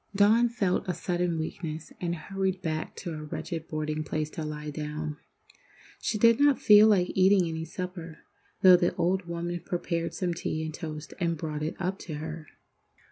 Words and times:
Dawn 0.15 0.49
felt 0.49 0.87
a 0.87 0.95
sudden 0.95 1.37
weakness, 1.37 1.93
and 2.01 2.15
hurried 2.15 2.63
back 2.63 2.95
to 2.95 3.11
her 3.11 3.23
wretched 3.23 3.67
boarding 3.67 4.03
place 4.03 4.31
to 4.31 4.43
lie 4.43 4.71
down. 4.71 5.17
She 5.99 6.17
did 6.17 6.39
not 6.39 6.57
feel 6.59 6.87
like 6.87 7.11
eating 7.13 7.47
any 7.47 7.65
supper, 7.65 8.17
though 8.63 8.77
the 8.77 8.95
old 8.95 9.25
woman 9.27 9.59
prepared 9.63 10.15
some 10.15 10.33
tea 10.33 10.63
and 10.65 10.73
toast 10.73 11.13
and 11.19 11.37
brought 11.37 11.61
it 11.61 11.75
up 11.77 11.99
to 11.99 12.15
her. 12.15 12.47